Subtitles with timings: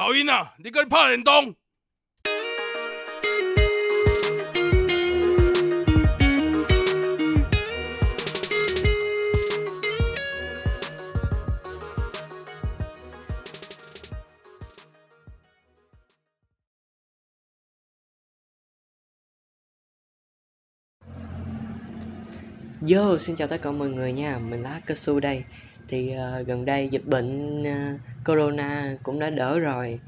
[0.00, 1.54] 导演啊，你跟拍联动。
[22.88, 25.44] Yo, xin chào tất cả mọi người nha, mình là Kasu đây
[25.87, 29.99] thì uh, gần đây dịch bệnh uh, Corona cũng đã đỡ rồi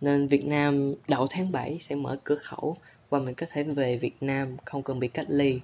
[0.00, 2.76] Nên Việt Nam đầu tháng 7 sẽ mở cửa khẩu
[3.10, 5.60] Và mình có thể về Việt Nam không cần bị cách ly.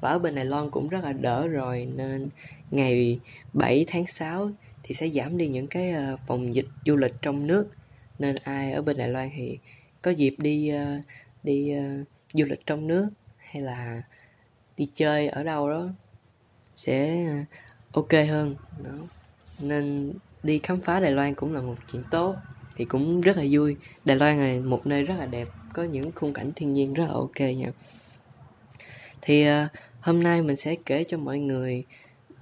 [0.00, 2.28] Và ở bên Đài Loan cũng rất là đỡ rồi Nên
[2.70, 3.20] ngày
[3.52, 4.50] 7 tháng 6
[4.82, 7.68] thì sẽ giảm đi những cái uh, phòng dịch du lịch trong nước.
[8.18, 9.58] Nên ai ở bên Đài Loan thì
[10.02, 11.04] có dịp đi uh,
[11.42, 13.08] đi uh, du lịch trong nước
[13.38, 14.02] hay là
[14.76, 15.88] đi chơi ở đâu đó
[16.76, 17.26] sẽ
[17.92, 18.54] ok hơn.
[18.84, 18.92] Đó.
[19.58, 20.12] Nên
[20.42, 22.36] đi khám phá Đài Loan cũng là một chuyện tốt
[22.76, 23.76] thì cũng rất là vui.
[24.04, 27.04] Đài Loan là một nơi rất là đẹp có những khung cảnh thiên nhiên rất
[27.04, 27.72] là ok nha.
[29.22, 29.52] Thì uh,
[30.00, 31.84] hôm nay mình sẽ kể cho mọi người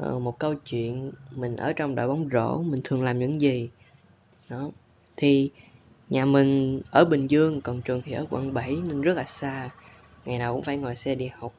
[0.02, 3.70] uh, một câu chuyện mình ở trong đội bóng rổ mình thường làm những gì.
[4.48, 4.70] Đó.
[5.16, 5.50] Thì
[6.08, 9.70] nhà mình ở Bình Dương còn trường thì ở quận 7 nên rất là xa
[10.24, 11.54] ngày nào cũng phải ngồi xe đi học.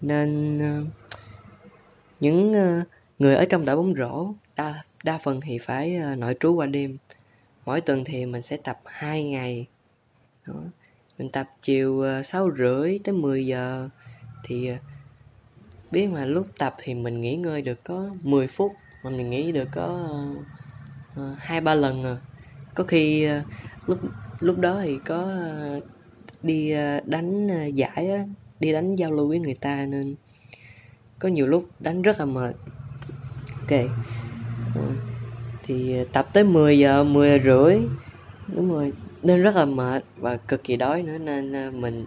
[0.00, 0.88] Nên uh,
[2.20, 2.82] những ờ,
[3.18, 6.66] người ở trong đội bóng rổ đa đa phần thì phải ờ, nội trú qua
[6.66, 6.96] đêm.
[7.66, 9.66] Mỗi tuần thì mình sẽ tập 2 ngày.
[10.46, 10.54] Đó.
[11.18, 13.88] mình tập chiều ờ, sáu rưỡi tới 10 giờ.
[14.44, 14.70] Thì
[15.90, 18.72] biết mà lúc tập thì mình nghỉ ngơi được có 10 phút
[19.02, 20.08] mà mình nghỉ được có
[21.38, 22.16] hai uh, ba lần à.
[22.74, 23.46] Có khi uh,
[23.86, 23.98] lúc
[24.40, 25.32] lúc đó thì có
[25.76, 25.84] uh,
[26.42, 28.24] đi uh, đánh uh, giải á,
[28.60, 30.14] đi đánh giao lưu với người ta nên
[31.18, 32.56] có nhiều lúc đánh rất là mệt.
[33.60, 33.80] Ok.
[34.74, 34.80] Ừ.
[35.62, 37.78] thì ờ, tập tới 10 giờ 10 rưỡi.
[38.48, 38.92] Đúng rồi.
[39.22, 42.04] Nên rất là mệt và cực kỳ đói nữa nên ờ, mình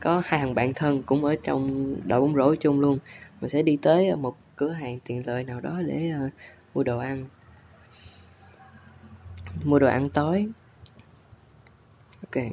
[0.00, 2.98] có hai thằng bạn thân cũng ở trong đội bóng rổ chung luôn.
[3.40, 6.32] Mình sẽ đi tới một cửa hàng tiện lợi nào đó để uh,
[6.74, 7.26] mua đồ ăn.
[9.64, 10.48] Mua đồ ăn tối.
[12.22, 12.44] Ok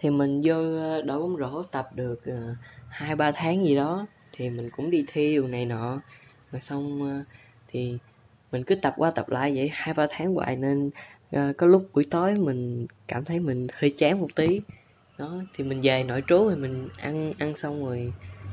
[0.00, 2.54] thì mình vô ờ, đội bóng rổ tập được ờ,
[2.88, 6.00] hai ba tháng gì đó thì mình cũng đi thi điều này nọ.
[6.52, 7.24] Mà xong ờ,
[7.68, 7.98] thì
[8.52, 10.90] mình cứ tập qua tập lại vậy hai ba tháng hoài nên
[11.36, 14.60] uh, có lúc buổi tối mình cảm thấy mình hơi chán một tí.
[15.18, 18.12] Đó thì mình về nội trú thì mình ăn ăn xong rồi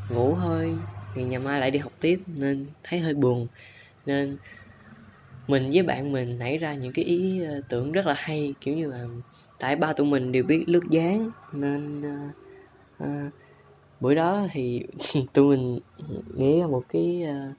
[0.10, 0.76] ngủ thôi.
[1.16, 3.48] Thì ngày mai lại đi học tiếp nên thấy hơi buồn.
[4.06, 4.38] Nên
[5.48, 8.92] mình với bạn mình nảy ra những cái ý tưởng rất là hay kiểu như
[8.92, 9.06] là
[9.60, 13.34] tại ba tụi mình đều biết lướt dáng nên uh, uh,
[14.00, 14.84] buổi đó thì
[15.34, 15.80] tụi mình
[16.36, 17.56] nghĩ ra một cái uh,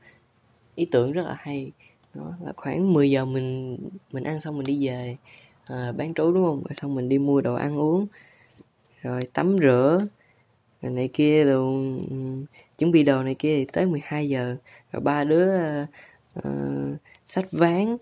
[0.74, 1.72] ý tưởng rất là hay.
[2.14, 3.78] Đó là khoảng 10 giờ mình
[4.12, 5.16] mình ăn xong mình đi về
[5.72, 6.62] uh, bán trú đúng không?
[6.64, 8.06] Rồi xong mình đi mua đồ ăn uống
[9.02, 9.98] rồi tắm rửa
[10.82, 11.98] rồi này kia luôn.
[12.10, 12.46] Ừ,
[12.78, 14.56] chuẩn bị đồ này kia thì tới 12 giờ.
[14.92, 15.88] Rồi ba đứa uh,
[16.38, 17.96] uh, sách ván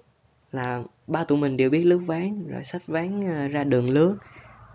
[0.52, 4.16] là ba tụi mình đều biết lướt ván, rồi sách ván ờ, ra đường lướt,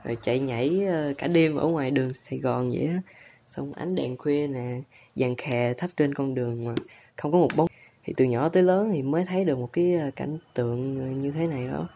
[0.04, 3.02] rồi chạy nhảy ờ, cả đêm ở ngoài đường Sài Gòn vậy á.
[3.48, 4.82] Xong ánh đèn khuya nè,
[5.16, 6.74] dàn khè thấp trên con đường mà
[7.16, 7.68] không có một bóng.
[8.04, 11.32] Thì từ nhỏ tới lớn thì mới thấy được một cái ờ, cảnh tượng như
[11.32, 11.88] thế này đó.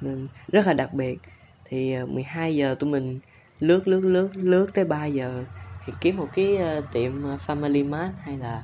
[0.00, 1.18] Nên rất là đặc biệt.
[1.64, 3.20] Thì 12 giờ tụi mình
[3.60, 5.44] lướt lướt lướt lướt tới 3 giờ
[5.84, 6.58] thì kiếm một cái
[6.92, 8.62] tiệm Family Mart hay là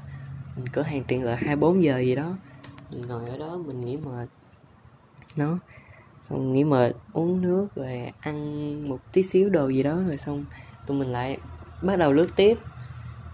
[0.56, 2.36] ừ, cửa hàng tiện lợi 24 giờ gì đó.
[2.90, 4.28] Mình ngồi ở đó mình nghĩ mệt
[5.36, 5.58] nó.
[6.20, 10.44] Xong nghĩ mệt uống nước rồi ăn một tí xíu đồ gì đó rồi xong
[10.86, 11.38] tụi mình lại
[11.82, 12.58] bắt đầu lướt tiếp.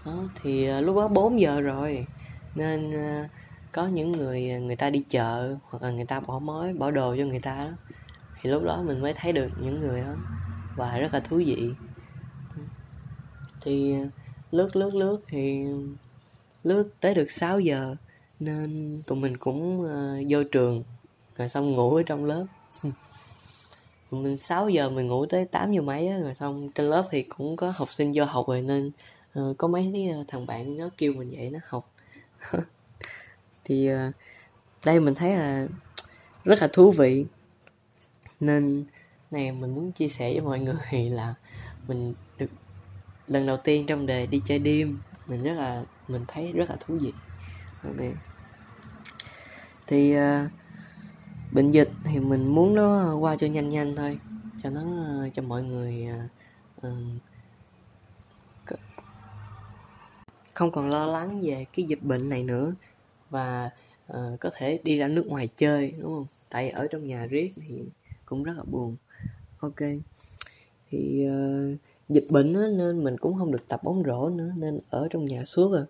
[0.05, 2.05] Đó thì ờ, lúc đó 4 giờ rồi
[2.55, 3.27] nên ờ,
[3.71, 6.91] có những người ờ, người ta đi chợ hoặc là người ta bỏ mối bỏ
[6.91, 7.71] đồ cho người ta đó.
[8.41, 10.15] Thì lúc đó mình mới thấy được những người đó
[10.75, 11.71] và rất là thú vị.
[13.61, 13.95] Thì
[14.51, 15.65] lướt lướt lướt thì
[16.63, 17.95] lướt tới được 6 giờ
[18.39, 20.83] nên tụi mình cũng uh, vô trường
[21.37, 22.45] rồi xong ngủ ở trong lớp.
[24.11, 27.23] Mình 6 giờ mình ngủ tới 8 giờ mấy á rồi xong trên lớp thì
[27.23, 28.91] cũng có học sinh vô học rồi nên
[29.39, 31.91] uh, có mấy cái ờ, thằng bạn nó kêu mình dậy nó học.
[33.63, 34.13] Thì uh,
[34.85, 35.67] đây mình thấy là
[36.43, 37.25] rất là thú vị.
[38.39, 38.85] Nên
[39.31, 41.33] này mình muốn chia sẻ với mọi người là
[41.87, 42.49] mình được
[43.27, 46.75] lần đầu tiên trong đời đi chơi đêm mình rất là mình thấy rất là
[46.79, 47.13] thú vị.
[47.83, 48.13] Okay
[49.91, 50.51] thì uh,
[51.51, 54.19] bệnh dịch thì mình muốn nó ờ, qua cho nhanh nhanh thôi
[54.63, 56.07] cho nó ờ, cho mọi người
[56.77, 56.91] uh,
[60.53, 62.73] không còn lo lắng về cái dịch bệnh này nữa
[63.29, 63.69] và
[64.39, 66.25] có thể đi ra nước ngoài chơi đúng không?
[66.49, 67.83] Tại ở trong nhà riết thì
[68.25, 68.95] cũng rất là buồn.
[69.59, 69.79] Ok
[70.89, 71.27] thì
[72.09, 75.25] dịch bệnh đó, nên mình cũng không được tập bóng rổ nữa nên ở trong
[75.25, 75.85] nhà suốt rồi.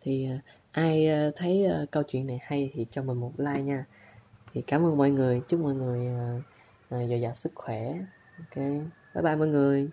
[0.00, 0.28] Thì
[0.72, 3.84] ai thấy câu chuyện này hay thì cho mình một like nha
[4.58, 5.42] thì cảm ơn mọi người.
[5.48, 6.40] Chúc mọi người ờ,
[6.88, 7.94] ờ, dồi dào sức khỏe.
[8.38, 8.56] Ok.
[9.14, 9.90] Bye bye mọi người.